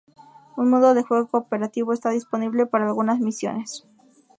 Un 0.57 0.67
modo 0.67 0.95
de 0.95 1.03
juego 1.03 1.27
cooperativo 1.27 1.93
está 1.93 2.09
disponible 2.09 2.65
para 2.65 2.87
algunas 2.87 3.19
misiones. 3.19 3.85